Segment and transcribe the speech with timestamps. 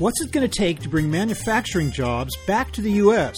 [0.00, 3.36] What's it going to take to bring manufacturing jobs back to the U.S.?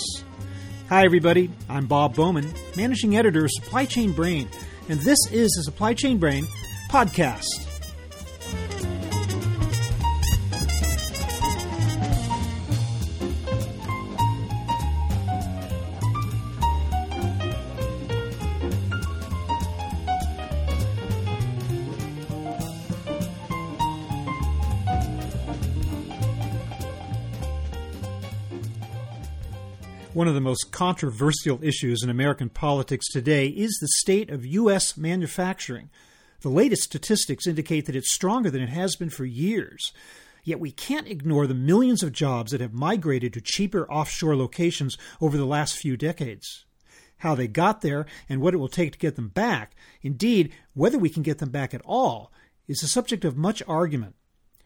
[0.88, 1.50] Hi, everybody.
[1.68, 4.48] I'm Bob Bowman, managing editor of Supply Chain Brain,
[4.88, 6.46] and this is the Supply Chain Brain
[6.88, 7.71] podcast.
[30.14, 34.98] One of the most controversial issues in American politics today is the state of U.S.
[34.98, 35.88] manufacturing.
[36.42, 39.90] The latest statistics indicate that it's stronger than it has been for years.
[40.44, 44.98] Yet we can't ignore the millions of jobs that have migrated to cheaper offshore locations
[45.18, 46.66] over the last few decades.
[47.18, 50.98] How they got there and what it will take to get them back, indeed, whether
[50.98, 52.30] we can get them back at all,
[52.68, 54.14] is the subject of much argument.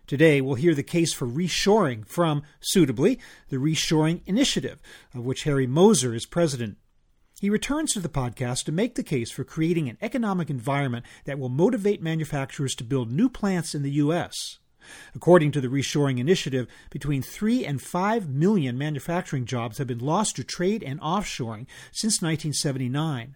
[0.07, 3.19] Today, we'll hear the case for reshoring from, suitably,
[3.49, 4.81] the Reshoring Initiative,
[5.13, 6.79] of which Harry Moser is president.
[7.41, 11.41] He returns to the podcast to make the case for creating an economic environment that
[11.41, 14.59] will motivate manufacturers to build new plants in the U.S.
[15.15, 20.37] According to the Reshoring Initiative, between 3 and 5 million manufacturing jobs have been lost
[20.37, 23.35] to trade and offshoring since 1979.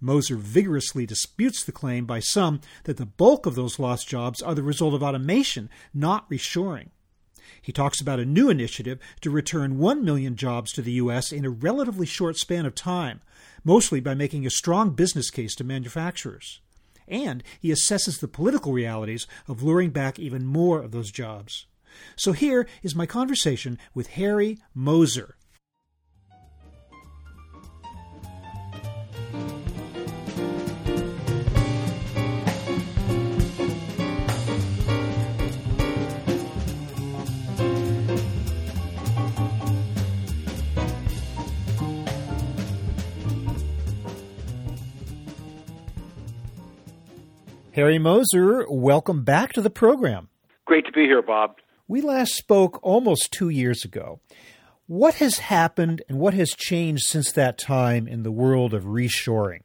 [0.00, 4.54] Moser vigorously disputes the claim by some that the bulk of those lost jobs are
[4.54, 6.88] the result of automation, not reshoring.
[7.60, 11.32] He talks about a new initiative to return 1 million jobs to the U.S.
[11.32, 13.20] in a relatively short span of time,
[13.64, 16.60] mostly by making a strong business case to manufacturers.
[17.06, 21.66] And he assesses the political realities of luring back even more of those jobs.
[22.16, 25.36] So here is my conversation with Harry Moser,
[47.80, 50.28] Harry Moser, welcome back to the program.
[50.66, 51.54] Great to be here, Bob.
[51.88, 54.20] We last spoke almost two years ago.
[54.86, 59.62] What has happened and what has changed since that time in the world of reshoring?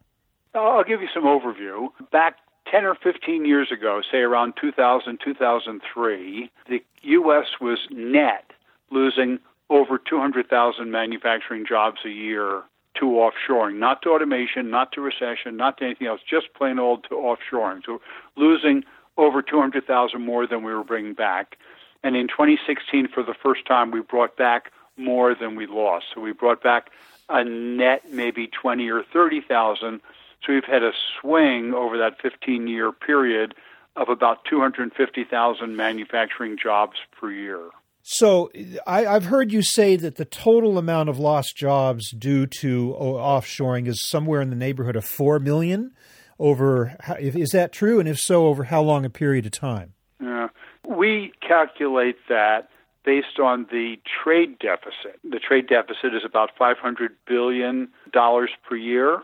[0.54, 1.90] Oh, I'll give you some overview.
[2.14, 2.38] Back
[2.72, 7.48] 10 or 15 years ago, say around 2000, 2003, the U.S.
[7.60, 8.50] was net
[8.92, 9.40] losing
[9.70, 12.64] over 200,000 manufacturing jobs a year
[12.96, 17.04] to offshoring, not to automation, not to recession, not to anything else, just plain old
[17.06, 17.86] to offshoring.
[17.86, 18.02] So
[18.36, 18.84] losing
[19.18, 21.58] over 200,000 more than we were bringing back.
[22.04, 26.06] And in 2016, for the first time, we brought back more than we lost.
[26.14, 26.92] So we brought back
[27.30, 30.02] a net maybe 20 or 30,000.
[30.46, 33.56] So we've had a swing over that 15 year period
[33.96, 37.70] of about 250,000 manufacturing jobs per year.
[38.08, 38.52] So
[38.86, 43.88] I, have heard you say that the total amount of lost jobs due to offshoring
[43.88, 45.92] is somewhere in the neighborhood of four million.
[46.38, 48.00] Over is that true?
[48.00, 49.94] And if so, over how long a period of time?
[50.22, 50.50] Yeah,
[50.88, 52.70] we calculate that
[53.04, 55.20] based on the trade deficit.
[55.24, 59.24] The trade deficit is about five hundred billion dollars per year,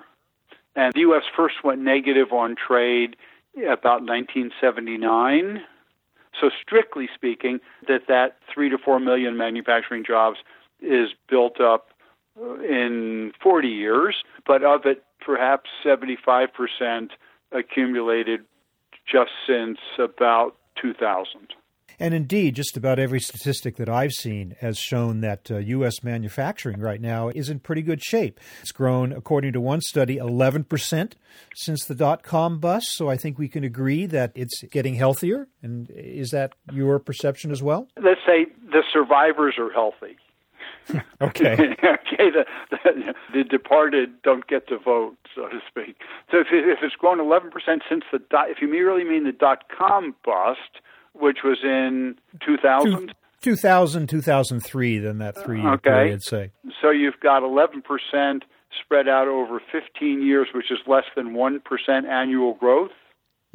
[0.75, 1.23] and the U.S.
[1.37, 3.15] first went negative on trade
[3.57, 5.61] about 1979
[6.41, 10.39] so strictly speaking, that that three to four million manufacturing jobs
[10.81, 11.89] is built up
[12.41, 17.09] uh, in 40 years, but of it, perhaps 75%
[17.51, 18.41] accumulated
[19.09, 21.53] just since about 2000.
[22.01, 26.03] And indeed, just about every statistic that I've seen has shown that uh, U.S.
[26.03, 28.39] manufacturing right now is in pretty good shape.
[28.61, 31.13] It's grown, according to one study, 11%
[31.53, 32.87] since the dot com bust.
[32.95, 35.47] So I think we can agree that it's getting healthier.
[35.61, 37.87] And is that your perception as well?
[38.01, 40.17] Let's say the survivors are healthy.
[41.21, 41.53] okay.
[41.83, 42.31] okay.
[42.31, 45.97] The, the, the departed don't get to vote, so to speak.
[46.31, 47.51] So if, if it's grown 11%
[47.87, 50.81] since the dot, if you merely mean the dot com bust,
[51.13, 52.15] which was in
[52.45, 53.13] 2000?
[53.41, 55.89] 2000, 2003, then that three year okay.
[55.89, 56.51] period, say.
[56.81, 58.41] So you've got 11%
[58.83, 61.59] spread out over 15 years, which is less than 1%
[62.07, 62.91] annual growth.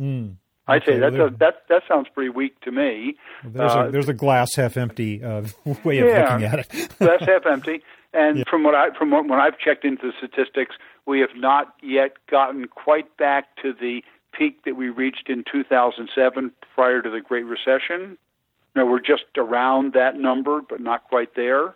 [0.01, 0.37] Mm.
[0.69, 3.15] I'd say that, does, that that sounds pretty weak to me.
[3.45, 5.43] There's, uh, a, there's a glass half empty uh,
[5.85, 6.89] way of yeah, looking at it.
[6.99, 7.83] glass half empty.
[8.13, 8.45] And yeah.
[8.51, 10.75] from what I from what, when I've checked into the statistics,
[11.07, 14.03] we have not yet gotten quite back to the
[14.37, 18.19] peak that we reached in 2007 prior to the Great Recession.
[18.75, 21.75] Now we're just around that number, but not quite there.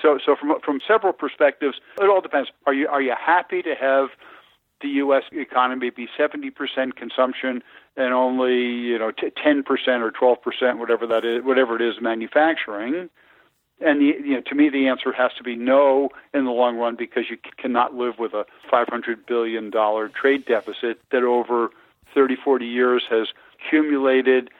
[0.00, 2.50] So, so from from several perspectives, it all depends.
[2.66, 4.08] Are you are you happy to have
[4.80, 5.24] the U.S.
[5.32, 7.62] economy be 70% consumption
[7.96, 13.10] and only you know 10% or 12%, whatever that is, whatever it is, manufacturing.
[13.82, 16.76] And the, you know, to me, the answer has to be no in the long
[16.76, 21.70] run because you cannot live with a 500 billion dollar trade deficit that over
[22.14, 24.50] 30, 40 years has accumulated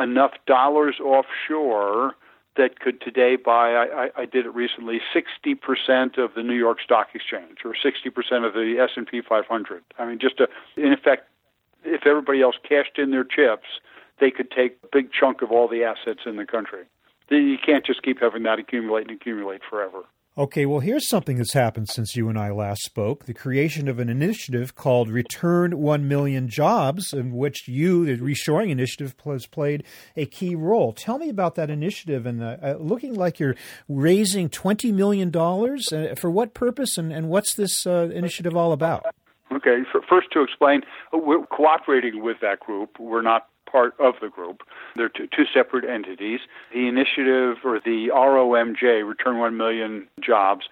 [0.00, 2.14] enough dollars offshore
[2.56, 3.74] that could today buy.
[3.74, 5.00] I, I did it recently.
[5.14, 9.82] 60% of the New York Stock Exchange, or 60% of the S&P 500.
[9.98, 11.28] I mean, just to, in effect,
[11.84, 13.66] if everybody else cashed in their chips,
[14.20, 16.84] they could take a big chunk of all the assets in the country.
[17.30, 20.02] You can't just keep having that accumulate and accumulate forever.
[20.38, 23.98] Okay, well, here's something that's happened since you and I last spoke the creation of
[23.98, 29.84] an initiative called Return 1 Million Jobs, in which you, the Reshoring Initiative, has played
[30.16, 30.94] a key role.
[30.94, 33.56] Tell me about that initiative and uh, uh, looking like you're
[33.90, 35.30] raising $20 million.
[35.36, 39.04] Uh, for what purpose and, and what's this uh, initiative all about?
[39.52, 40.80] Okay, first to explain,
[41.12, 42.98] we're cooperating with that group.
[42.98, 44.62] We're not part of the group.
[44.94, 46.40] They're two, two separate entities.
[46.72, 50.66] The initiative, or the ROMJ, Return 1 Million Jobs,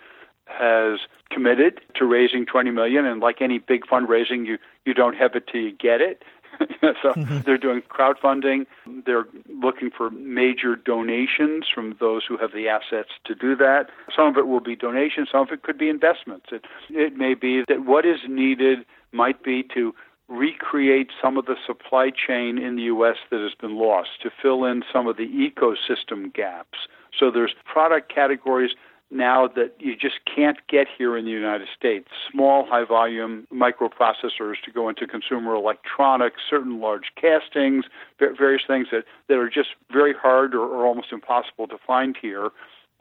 [0.45, 1.01] has
[1.31, 5.47] committed to raising 20 million and like any big fundraising you you don't have it
[5.47, 6.25] till you get it
[6.81, 7.39] so mm-hmm.
[7.43, 8.67] they're doing crowdfunding
[9.07, 9.27] they're
[9.63, 14.37] looking for major donations from those who have the assets to do that some of
[14.37, 17.85] it will be donations some of it could be investments it it may be that
[17.85, 19.95] what is needed might be to
[20.31, 24.65] recreate some of the supply chain in the US that has been lost, to fill
[24.65, 26.79] in some of the ecosystem gaps.
[27.19, 28.71] So there's product categories
[29.11, 32.07] now that you just can't get here in the United States.
[32.31, 37.87] Small, high volume microprocessors to go into consumer electronics, certain large castings,
[38.21, 42.51] various things that, that are just very hard or, or almost impossible to find here.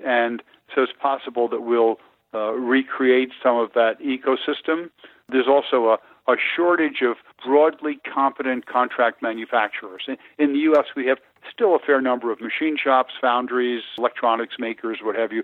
[0.03, 0.41] And
[0.73, 1.99] so it's possible that we'll
[2.33, 4.89] uh, recreate some of that ecosystem.
[5.29, 5.97] There's also a,
[6.29, 10.07] a shortage of broadly competent contract manufacturers.
[10.37, 11.17] In the U.S., we have
[11.51, 15.43] still a fair number of machine shops, foundries, electronics makers, what have you,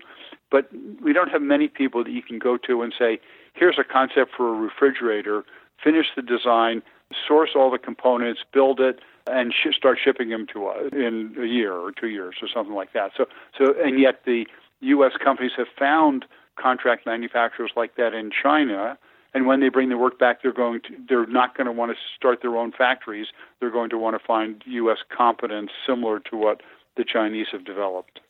[0.50, 0.70] but
[1.02, 3.18] we don't have many people that you can go to and say,
[3.54, 5.44] here's a concept for a refrigerator,
[5.82, 6.82] finish the design,
[7.26, 11.46] source all the components, build it, and sh- start shipping them to us in a
[11.46, 13.10] year or two years or something like that.
[13.16, 13.26] So,
[13.58, 14.46] so, and yet the
[14.80, 15.12] U.S.
[15.22, 18.98] companies have found contract manufacturers like that in China
[19.34, 21.92] and when they bring the work back, they're going to they're not going to want
[21.92, 23.26] to start their own factories.
[23.60, 24.98] They're going to want to find U.S.
[25.16, 26.62] competence similar to what
[26.96, 28.20] the Chinese have developed.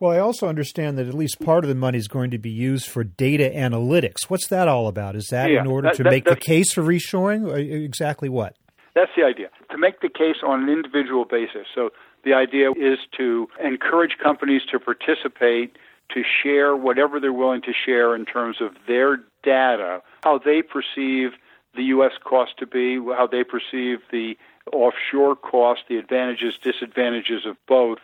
[0.00, 2.50] Well, I also understand that at least part of the money is going to be
[2.50, 4.28] used for data analytics.
[4.28, 5.16] What's that all about?
[5.16, 7.50] Is that yeah, in order that, to that, make the case for reshoring?
[7.50, 8.56] Uh, exactly what?
[8.94, 9.48] That's the idea.
[9.70, 11.66] To make the case on an individual basis.
[11.74, 11.90] So
[12.24, 15.76] the idea is to encourage companies to participate,
[16.14, 21.32] to share whatever they're willing to share in terms of their data, how they perceive
[21.74, 22.12] the U.S.
[22.22, 24.36] cost to be, how they perceive the
[24.72, 27.98] offshore cost, the advantages, disadvantages of both,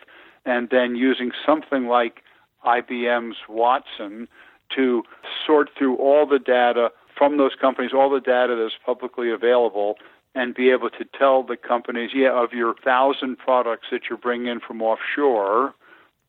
[0.45, 2.21] and then using something like
[2.65, 4.27] IBM's Watson
[4.75, 5.03] to
[5.45, 9.95] sort through all the data from those companies, all the data that's publicly available,
[10.33, 14.47] and be able to tell the companies, yeah, of your thousand products that you're bringing
[14.47, 15.73] in from offshore,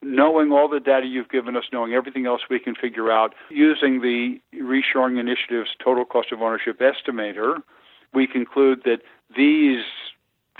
[0.02, 4.00] knowing all the data you've given us, knowing everything else we can figure out, using
[4.00, 7.62] the Reshoring Initiative's total cost of ownership estimator,
[8.14, 9.00] we conclude that
[9.36, 9.84] these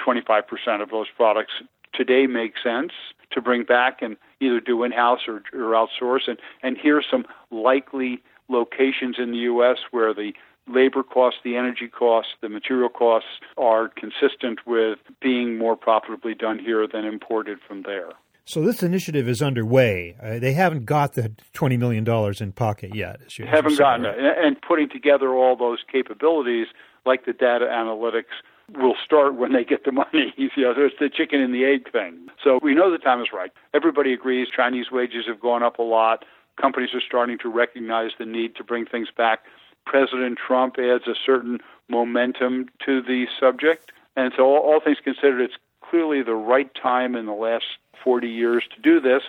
[0.05, 1.53] 25% of those products
[1.93, 2.93] today make sense
[3.31, 6.29] to bring back and either do in-house or, or outsource.
[6.29, 9.79] And, and here are some likely locations in the U.S.
[9.91, 10.33] where the
[10.69, 16.59] labor costs, the energy costs, the material costs are consistent with being more profitably done
[16.59, 18.11] here than imported from there.
[18.47, 20.15] So this initiative is underway.
[20.23, 23.21] Uh, they haven't got the twenty million dollars in pocket yet.
[23.27, 24.17] As you haven't gotten right?
[24.17, 26.69] it, and putting together all those capabilities,
[27.05, 28.39] like the data analytics,
[28.73, 30.33] will start when they get the money.
[30.37, 32.29] you know, it's the chicken and the egg thing.
[32.43, 33.51] So we know the time is right.
[33.75, 36.25] Everybody agrees Chinese wages have gone up a lot.
[36.61, 39.41] Companies are starting to recognize the need to bring things back.
[39.87, 45.41] President Trump adds a certain momentum to the subject, and so all, all things considered,
[45.41, 47.65] it's clearly the right time in the last
[48.03, 49.23] 40 years to do this.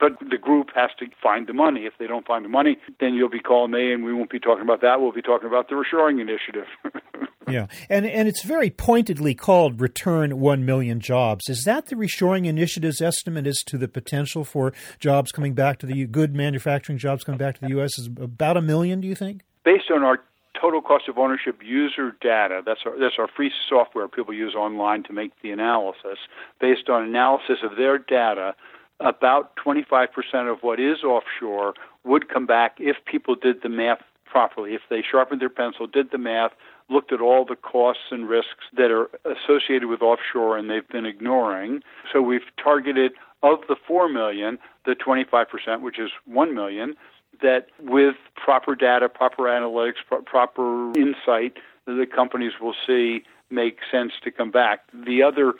[0.00, 1.82] But the group has to find the money.
[1.82, 4.40] If they don't find the money, then you'll be calling me, and we won't be
[4.40, 5.00] talking about that.
[5.00, 6.66] We'll be talking about the reshoring initiative.
[7.48, 12.46] yeah, and and it's very pointedly called "Return One Million Jobs." Is that the reshoring
[12.46, 17.22] initiative's estimate as to the potential for jobs coming back to the good manufacturing jobs
[17.22, 17.98] coming back to the U.S.
[17.98, 19.00] is about a million?
[19.00, 19.42] Do you think?
[19.62, 20.18] Based on our
[20.62, 22.62] total cost of ownership user data.
[22.64, 26.18] That's our, that's our free software people use online to make the analysis.
[26.60, 28.54] Based on analysis of their data,
[29.00, 30.08] about 25%
[30.50, 34.74] of what is offshore would come back if people did the math properly.
[34.74, 36.52] If they sharpened their pencil, did the math,
[36.88, 41.06] looked at all the costs and risks that are associated with offshore and they've been
[41.06, 41.82] ignoring.
[42.12, 46.94] So we've targeted of the 4 million, the 25%, which is 1 million,
[47.42, 54.12] that with proper data, proper analytics, pro- proper insight, the companies will see make sense
[54.24, 54.80] to come back.
[54.92, 55.54] The other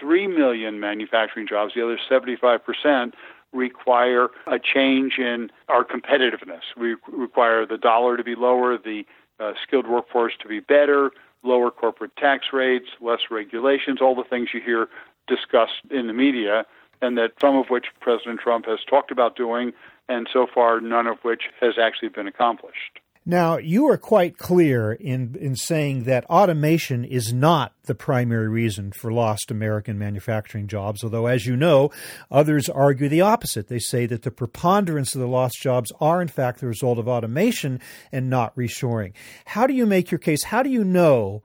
[0.00, 3.14] 3 million manufacturing jobs, the other 75%,
[3.52, 6.60] require a change in our competitiveness.
[6.76, 9.04] We require the dollar to be lower, the
[9.40, 11.10] uh, skilled workforce to be better,
[11.42, 14.88] lower corporate tax rates, less regulations, all the things you hear
[15.26, 16.66] discussed in the media,
[17.00, 19.72] and that some of which President Trump has talked about doing,
[20.08, 23.00] and so far none of which has actually been accomplished.
[23.28, 28.90] Now, you are quite clear in, in saying that automation is not the primary reason
[28.90, 31.90] for lost American manufacturing jobs, although, as you know,
[32.30, 33.68] others argue the opposite.
[33.68, 37.06] They say that the preponderance of the lost jobs are, in fact, the result of
[37.06, 39.12] automation and not reshoring.
[39.44, 40.44] How do you make your case?
[40.44, 41.42] How do you know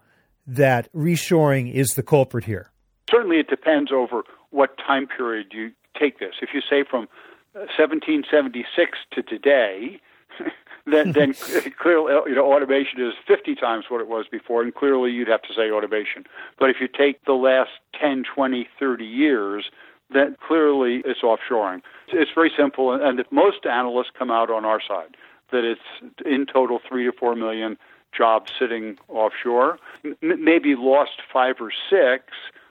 [0.47, 2.71] that reshoring is the culprit here?
[3.11, 6.35] Certainly, it depends over what time period you take this.
[6.41, 7.09] If you say from
[7.53, 9.99] 1776 to today,
[10.85, 11.33] then then
[11.79, 15.27] clearly uh, you know automation is 50 times what it was before and clearly you'd
[15.27, 16.25] have to say automation.
[16.59, 19.65] But if you take the last 10 20 30 years
[20.11, 21.81] then clearly it's offshoring.
[22.09, 25.15] It's very simple and most analysts come out on our side
[25.51, 27.77] that it's in total 3 to 4 million
[28.15, 32.23] jobs sitting offshore M- maybe lost 5 or 6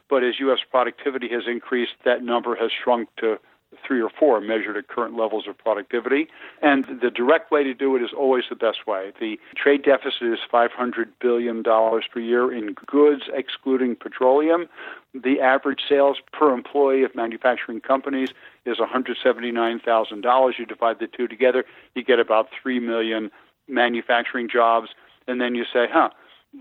[0.08, 3.38] but as US productivity has increased that number has shrunk to
[3.86, 6.28] three or four measured at current levels of productivity.
[6.60, 9.12] And the direct way to do it is always the best way.
[9.18, 14.66] The trade deficit is $500 billion per year in goods, excluding petroleum.
[15.14, 18.30] The average sales per employee of manufacturing companies
[18.64, 20.58] is $179,000.
[20.58, 21.64] You divide the two together,
[21.94, 23.30] you get about 3 million
[23.68, 24.88] manufacturing jobs.
[25.28, 26.10] And then you say, huh,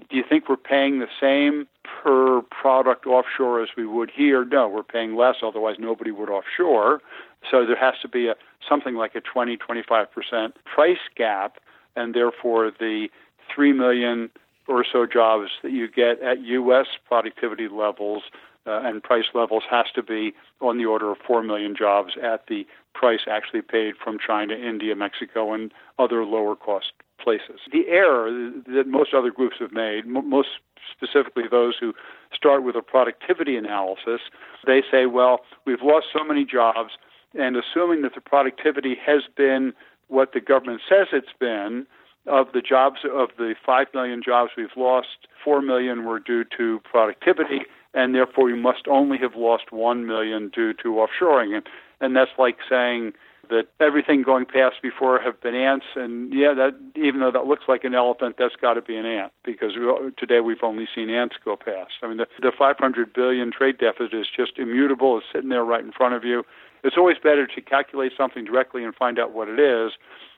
[0.10, 4.45] do you think we're paying the same per product offshore as we would here?
[4.45, 7.01] No, we're paying less, otherwise nobody would offshore.
[7.50, 8.36] So there has to be a
[8.67, 11.57] something like a 20, 25% price gap,
[11.95, 13.10] and therefore the
[13.53, 14.29] 3 million
[14.67, 16.86] or so jobs that you get at U.S.
[17.07, 18.24] productivity levels
[18.67, 22.48] uh, and price levels has to be on the order of 4 million jobs at
[22.48, 27.59] the price actually paid from China, India, Mexico, and other lower cost places.
[27.71, 30.49] The error that most other groups have made, most
[30.91, 31.93] specifically those who
[32.33, 34.21] start with a productivity analysis,
[34.65, 36.91] they say, well, we've lost so many jobs,
[37.33, 39.73] and assuming that the productivity has been
[40.07, 41.85] what the government says it's been,
[42.27, 46.79] of the jobs of the 5 million jobs we've lost, 4 million were due to
[46.83, 47.61] productivity,
[47.93, 51.55] and therefore we must only have lost 1 million due to offshoring.
[51.55, 51.67] And,
[51.99, 53.13] and that's like saying,
[53.51, 57.65] that everything going past before have been ants, and yeah, that even though that looks
[57.67, 59.86] like an elephant, that's got to be an ant because we,
[60.17, 61.91] today we've only seen ants go past.
[62.01, 65.17] I mean, the, the 500 billion trade deficit is just immutable.
[65.17, 66.43] It's sitting there right in front of you.
[66.84, 69.91] It's always better to calculate something directly and find out what it is,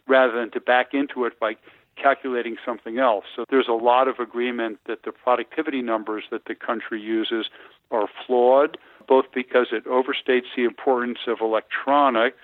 [0.07, 1.55] rather than to back into it by
[2.01, 3.25] calculating something else.
[3.35, 7.45] So there's a lot of agreement that the productivity numbers that the country uses
[7.91, 12.37] are flawed, both because it overstates the importance of electronics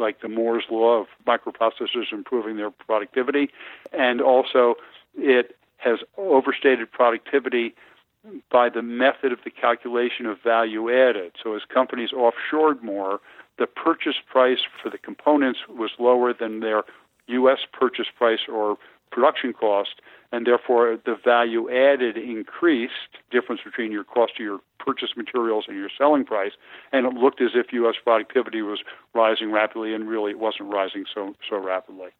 [0.00, 3.50] like the Moore's law of microprocessors improving their productivity,
[3.92, 4.74] and also
[5.16, 7.74] it has overstated productivity
[8.50, 11.32] by the method of the calculation of value added.
[11.42, 13.20] So as companies offshored more,
[13.58, 16.82] the purchase price for the components was lower than their
[17.28, 17.58] U.S.
[17.72, 18.76] purchase price or
[19.10, 20.00] production cost,
[20.32, 25.76] and therefore the value added increased, difference between your cost of your purchase materials and
[25.76, 26.52] your selling price,
[26.92, 27.94] and it looked as if U.S.
[28.02, 28.80] productivity was
[29.14, 32.10] rising rapidly, and really it wasn't rising so so rapidly.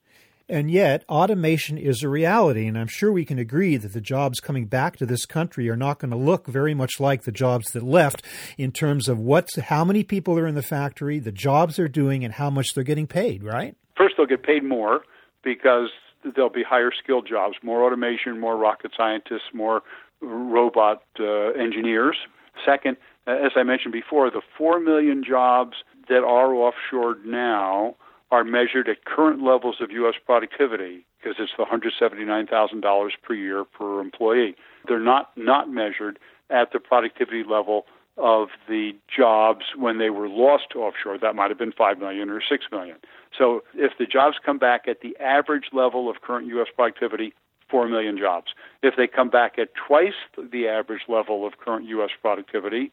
[0.50, 4.40] And yet, automation is a reality, and I'm sure we can agree that the jobs
[4.40, 7.70] coming back to this country are not going to look very much like the jobs
[7.70, 8.24] that left
[8.58, 12.24] in terms of what's how many people are in the factory, the jobs they're doing,
[12.24, 13.44] and how much they're getting paid.
[13.44, 13.76] Right?
[13.96, 15.02] First, they'll get paid more
[15.44, 15.90] because
[16.34, 19.82] there'll be higher skilled jobs, more automation, more rocket scientists, more
[20.20, 22.16] robot uh, engineers.
[22.64, 25.76] Second, uh, as I mentioned before, the 4 million jobs
[26.08, 27.96] that are offshored now
[28.30, 30.14] are measured at current levels of U.S.
[30.24, 34.54] productivity because it's the $179,000 per year per employee.
[34.86, 37.84] They're not, not measured at the productivity level
[38.16, 41.18] of the jobs when they were lost offshore.
[41.18, 42.96] That might have been 5 million or 6 million.
[43.36, 46.68] So if the jobs come back at the average level of current U.S.
[46.74, 47.32] productivity,
[47.70, 48.48] 4 million jobs.
[48.82, 52.10] If they come back at twice the average level of current U.S.
[52.20, 52.92] productivity,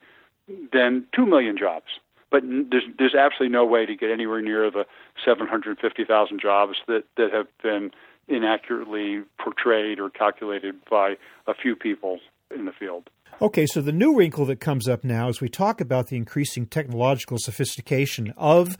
[0.71, 1.85] then 2 million jobs.
[2.29, 4.85] But there's, there's absolutely no way to get anywhere near the
[5.23, 7.91] 750,000 jobs that, that have been
[8.27, 11.15] inaccurately portrayed or calculated by
[11.47, 12.19] a few people
[12.53, 13.09] in the field.
[13.41, 16.65] Okay, so the new wrinkle that comes up now as we talk about the increasing
[16.65, 18.77] technological sophistication of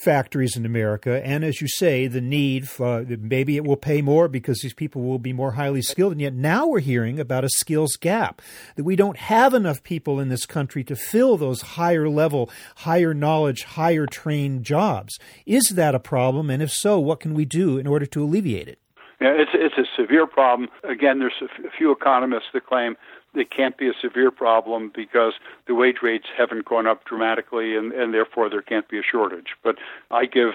[0.00, 4.28] factories in America, and as you say, the need for maybe it will pay more
[4.28, 6.12] because these people will be more highly skilled.
[6.12, 8.40] And yet now we're hearing about a skills gap
[8.76, 13.12] that we don't have enough people in this country to fill those higher level, higher
[13.12, 15.18] knowledge, higher trained jobs.
[15.44, 16.48] Is that a problem?
[16.48, 18.78] And if so, what can we do in order to alleviate it?
[19.20, 20.70] Yeah, it's it's a severe problem.
[20.82, 22.96] Again, there's a few economists that claim
[23.34, 25.34] it can't be a severe problem because
[25.66, 29.54] the wage rates haven't gone up dramatically and, and therefore there can't be a shortage.
[29.62, 29.76] But
[30.10, 30.52] I give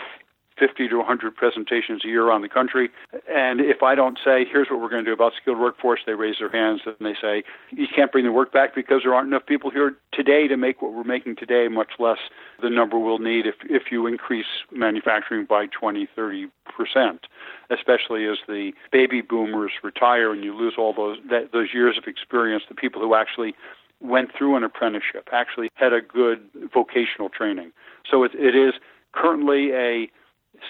[0.58, 2.90] 50 to 100 presentations a year around the country.
[3.30, 6.14] And if I don't say, here's what we're going to do about skilled workforce, they
[6.14, 9.28] raise their hands and they say, you can't bring the work back because there aren't
[9.28, 12.20] enough people here today to make what we're making today, much less
[12.62, 17.28] the number we'll need if, if you increase manufacturing by 20, 30 percent,
[17.70, 22.06] especially as the baby boomers retire and you lose all those, that, those years of
[22.06, 23.56] experience, the people who actually
[24.02, 26.40] went through an apprenticeship, actually had a good
[26.74, 27.72] vocational training.
[28.10, 28.74] So it, it is
[29.14, 30.10] currently a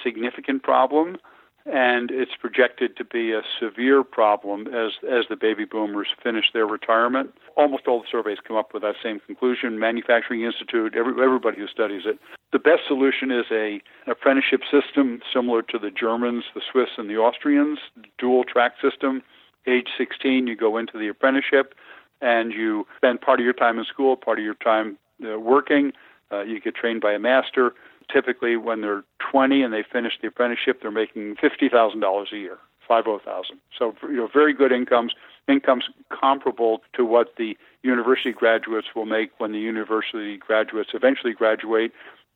[0.03, 1.17] significant problem,
[1.65, 6.67] and it's projected to be a severe problem as as the baby boomers finish their
[6.67, 7.33] retirement.
[7.57, 9.79] Almost all the surveys come up with that same conclusion.
[9.79, 12.19] Manufacturing Institute, every, everybody who studies it,
[12.51, 17.09] the best solution is a an apprenticeship system similar to the Germans, the Swiss, and
[17.09, 17.79] the Austrians,
[18.19, 19.23] dual track system.
[19.67, 21.73] Age 16, you go into the apprenticeship,
[22.21, 25.91] and you spend part of your time in school, part of your time uh, working.
[26.31, 27.73] Uh, you get trained by a master
[28.11, 32.57] typically when they're 20 and they finish the apprenticeship, they're making $50,000 a year,
[32.87, 33.57] 50,000.
[33.77, 35.13] So, you know, very good incomes,
[35.47, 41.91] incomes comparable to what the university graduates will make when the university graduates eventually graduate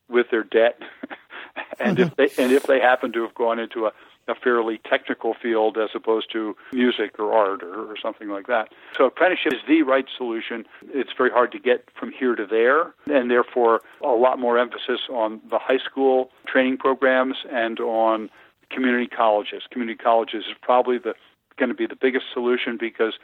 [0.08, 0.80] with their debt.
[1.80, 2.14] and if uh-huh.
[2.16, 3.92] they and if they happen to have gone into a
[4.30, 8.68] a fairly technical field as opposed to music or art or, or something like that.
[8.96, 10.64] So apprenticeship is the right solution.
[10.88, 15.00] It's very hard to get from here to there, and therefore a lot more emphasis
[15.10, 18.30] on the high school training programs and on
[18.70, 19.62] community colleges.
[19.70, 21.14] Community colleges is probably the
[21.56, 23.14] going to be the biggest solution because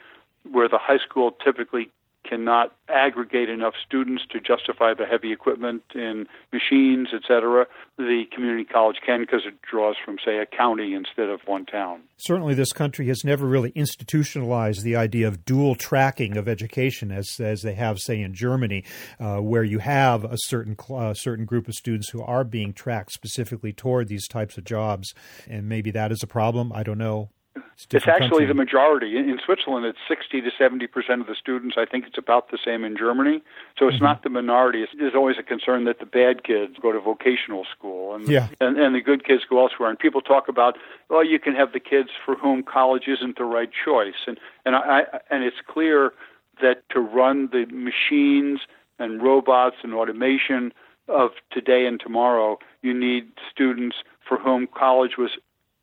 [0.51, 1.89] where the high school typically
[2.27, 7.65] cannot aggregate enough students to justify the heavy equipment in machines, etc.
[7.97, 12.01] The community college can because it draws from, say, a county instead of one town.
[12.17, 17.27] Certainly, this country has never really institutionalized the idea of dual tracking of education, as
[17.39, 18.83] as they have, say, in Germany,
[19.19, 20.75] uh, where you have a certain
[21.15, 25.13] certain group of students who are being tracked specifically toward these types of jobs,
[25.47, 26.71] and maybe that is a problem.
[26.73, 27.29] I don't know.
[27.73, 28.45] It's, it's actually country.
[28.47, 29.17] the majority.
[29.17, 31.75] In, in Switzerland, it's 60 to 70 percent of the students.
[31.77, 33.41] I think it's about the same in Germany.
[33.77, 34.05] So it's mm-hmm.
[34.05, 34.83] not the minority.
[34.83, 38.47] It's, there's always a concern that the bad kids go to vocational school and, yeah.
[38.59, 39.89] and, and the good kids go elsewhere.
[39.89, 40.77] And people talk about,
[41.09, 44.25] well, you can have the kids for whom college isn't the right choice.
[44.27, 46.13] And, and, I, and it's clear
[46.61, 48.61] that to run the machines
[48.99, 50.73] and robots and automation
[51.07, 55.31] of today and tomorrow, you need students for whom college was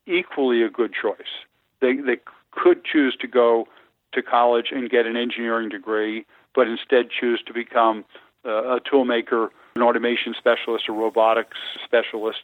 [0.06, 1.44] equally a good choice
[1.84, 2.20] they they
[2.50, 3.66] could choose to go
[4.12, 8.04] to college and get an engineering degree, but instead choose to become
[8.46, 12.38] uh, a toolmaker, an automation specialist, a robotics specialist,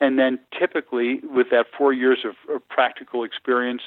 [0.00, 3.82] and then typically with that four years of, of practical experience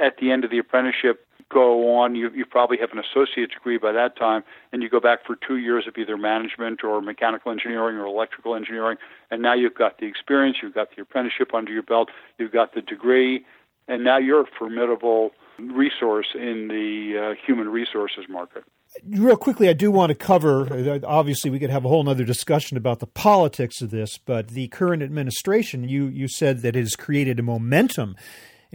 [0.00, 3.78] at the end of the apprenticeship go on you you probably have an associate degree
[3.78, 7.52] by that time and you go back for 2 years of either management or mechanical
[7.52, 8.96] engineering or electrical engineering
[9.30, 12.08] and now you've got the experience you've got the apprenticeship under your belt
[12.38, 13.44] you've got the degree
[13.88, 18.64] and now you're a formidable resource in the uh, human resources market.
[19.04, 20.72] Real quickly, I do want to cover.
[20.72, 24.48] Uh, obviously, we could have a whole other discussion about the politics of this, but
[24.48, 28.16] the current administration, you you said that it has created a momentum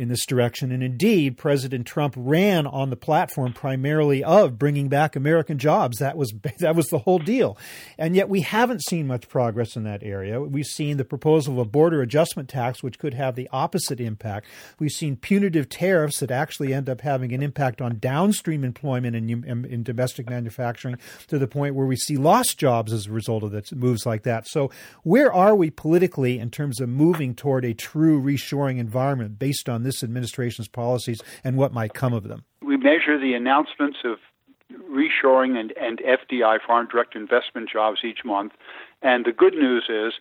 [0.01, 0.71] in this direction.
[0.71, 5.99] And indeed, President Trump ran on the platform primarily of bringing back American jobs.
[5.99, 7.57] That was that was the whole deal.
[7.97, 10.41] And yet we haven't seen much progress in that area.
[10.41, 14.47] We've seen the proposal of a border adjustment tax which could have the opposite impact.
[14.79, 19.29] We've seen punitive tariffs that actually end up having an impact on downstream employment in,
[19.29, 23.43] in, in domestic manufacturing to the point where we see lost jobs as a result
[23.43, 24.47] of that, moves like that.
[24.47, 24.71] So
[25.03, 29.83] where are we politically in terms of moving toward a true reshoring environment based on
[29.83, 32.43] this administration's policies and what might come of them?
[32.61, 34.17] We measure the announcements of
[34.89, 38.53] reshoring and, and FDI, foreign direct investment jobs, each month.
[39.01, 40.13] And the good news is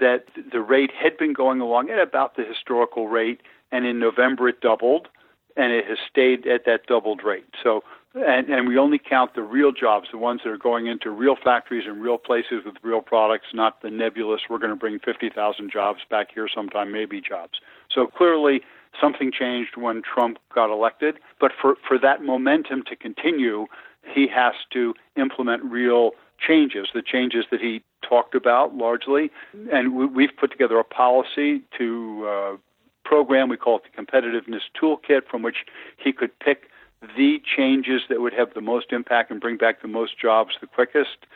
[0.00, 4.48] that the rate had been going along at about the historical rate, and in November
[4.48, 5.08] it doubled,
[5.56, 7.46] and it has stayed at that doubled rate.
[7.62, 7.82] So
[8.14, 11.34] and, and we only count the real jobs, the ones that are going into real
[11.42, 15.70] factories and real places with real products, not the nebulous, we're going to bring 50,000
[15.70, 17.54] jobs back here sometime, maybe jobs.
[17.92, 18.60] So clearly,
[19.00, 21.18] something changed when Trump got elected.
[21.40, 23.66] But for, for that momentum to continue,
[24.14, 29.30] he has to implement real changes, the changes that he talked about largely.
[29.72, 32.56] And we, we've put together a policy to uh,
[33.04, 35.64] program, we call it the Competitiveness Toolkit, from which
[35.96, 36.70] he could pick
[37.16, 40.66] the changes that would have the most impact and bring back the most jobs the
[40.66, 41.26] quickest.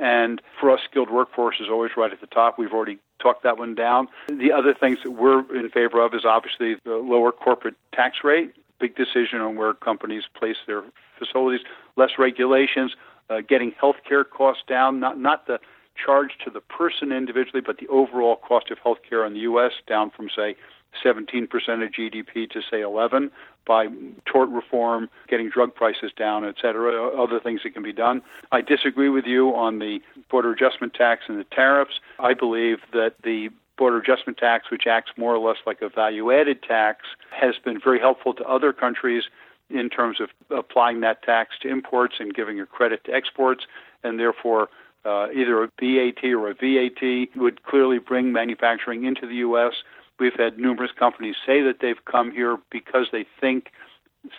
[0.00, 2.58] And for us, skilled workforce is always right at the top.
[2.58, 4.08] We've already talked that one down.
[4.28, 8.52] The other things that we're in favor of is obviously the lower corporate tax rate,
[8.78, 10.82] big decision on where companies place their
[11.18, 11.60] facilities,
[11.96, 12.94] less regulations,
[13.30, 15.58] uh, getting health care costs down, not, not the
[15.96, 19.72] charge to the person individually, but the overall cost of health care in the U.S.
[19.86, 20.56] down from, say,
[21.04, 23.30] 17% of GDP to say 11
[23.66, 23.88] by
[24.24, 28.22] tort reform, getting drug prices down, et cetera, other things that can be done.
[28.52, 32.00] I disagree with you on the border adjustment tax and the tariffs.
[32.20, 36.32] I believe that the border adjustment tax, which acts more or less like a value
[36.32, 39.24] added tax, has been very helpful to other countries
[39.68, 43.66] in terms of applying that tax to imports and giving a credit to exports,
[44.04, 44.68] and therefore
[45.04, 49.72] uh, either a BAT or a VAT would clearly bring manufacturing into the U.S.
[50.18, 53.70] We've had numerous companies say that they've come here because they think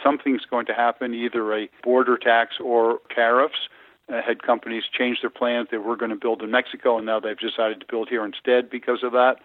[0.04, 3.70] something's going to happen, either a border tax or tariffs.
[4.12, 5.68] Uh, had companies change their plans.
[5.70, 8.70] They were going to build in Mexico, and now they've decided to build here instead
[8.70, 9.36] because of that.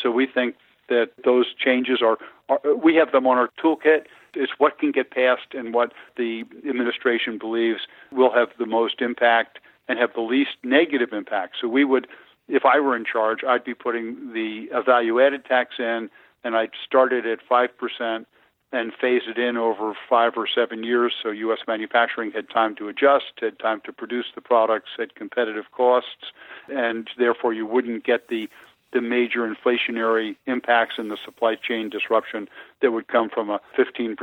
[0.00, 0.56] So we think
[0.88, 4.02] that those changes are, are we have them on our toolkit.
[4.34, 7.80] It's what can get passed and what the administration believes
[8.12, 11.56] will have the most impact and have the least negative impact.
[11.60, 12.06] So we would
[12.50, 16.10] if I were in charge, I'd be putting the value added tax in,
[16.44, 18.26] and I'd start it at 5%
[18.72, 21.58] and phase it in over five or seven years so U.S.
[21.66, 26.32] manufacturing had time to adjust, had time to produce the products at competitive costs,
[26.68, 28.48] and therefore you wouldn't get the
[28.92, 32.48] the major inflationary impacts and the supply chain disruption
[32.82, 34.16] that would come from a 15%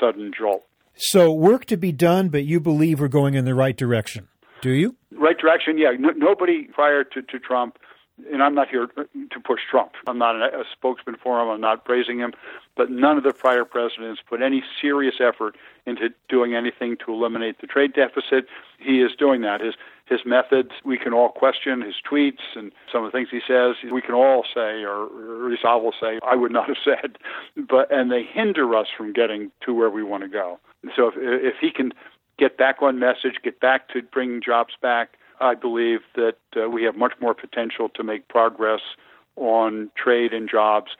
[0.00, 0.64] sudden jolt.
[0.96, 4.26] So, work to be done, but you believe we're going in the right direction.
[4.64, 4.96] Do you?
[5.12, 5.90] Right direction, yeah.
[5.98, 7.76] No, nobody prior to, to Trump,
[8.32, 9.92] and I'm not here to push Trump.
[10.06, 11.50] I'm not a, spokesman for him.
[11.50, 12.32] I'm not praising him.
[12.74, 17.60] But none of the prior presidents put any serious effort into doing anything to eliminate
[17.60, 18.46] the trade deficit.
[18.78, 19.60] He is doing that.
[19.60, 19.74] His
[20.06, 23.76] his methods we can all question his tweets and some of the things he says
[23.90, 26.76] we can all say or, or at least I will say I would not have
[26.84, 27.16] said
[27.56, 30.58] but and they hinder us from getting to where we want to go
[30.94, 31.92] so if if he can
[32.38, 36.84] get back on message, get back to bringing jobs back, I believe that uh, we
[36.84, 38.80] have much more potential to make progress
[39.36, 40.92] on trade and jobs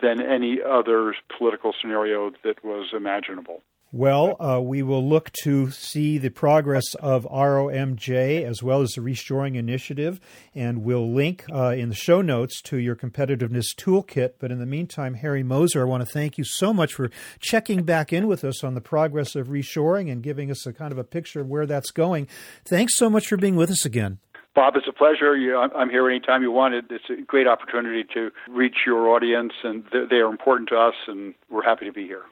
[0.00, 3.62] than any other political scenario that was imaginable.
[3.92, 9.00] Well, uh, we will look to see the progress of ROMJ as well as the
[9.00, 10.20] Reshoring Initiative,
[10.54, 14.34] and we'll link uh, in the show notes to your competitiveness toolkit.
[14.38, 17.82] But in the meantime, Harry Moser, I want to thank you so much for checking
[17.82, 20.98] back in with us on the progress of reshoring and giving us a kind of
[20.98, 22.28] a picture of where that's going.
[22.64, 24.20] Thanks so much for being with us again.
[24.54, 25.34] Bob, it's a pleasure.
[25.56, 26.74] I'm here anytime you want.
[26.74, 31.34] It's a great opportunity to reach your audience, and they are important to us, and
[31.50, 32.22] we're happy to be here.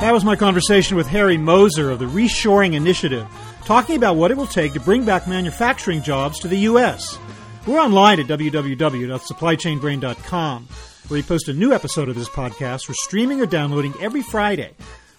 [0.00, 3.26] That was my conversation with Harry Moser of the Reshoring Initiative,
[3.66, 7.18] talking about what it will take to bring back manufacturing jobs to the U.S.
[7.66, 10.68] We're online at www.supplychainbrain.com,
[11.08, 14.70] where we post a new episode of this podcast for streaming or downloading every Friday.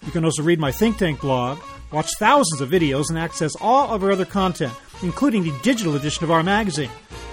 [0.04, 1.60] You can also read my think tank blog,
[1.92, 4.72] watch thousands of videos, and access all of our other content,
[5.04, 6.90] including the digital edition of our magazine.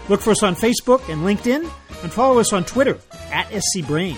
[0.07, 1.67] Look for us on Facebook and LinkedIn,
[2.03, 2.99] and follow us on Twitter
[3.31, 4.17] at scbrain.